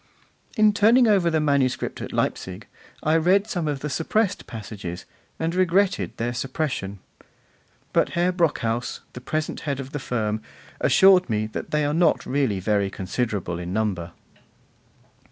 [0.57, 2.65] In turning over the manuscript at Leipzig,
[3.03, 5.05] I read some of the suppressed passages,
[5.37, 6.97] and regretted their suppression;
[7.93, 10.41] but Herr Brockhaus, the present head of the firm,
[10.79, 14.11] assured me that they are not really very considerable in number.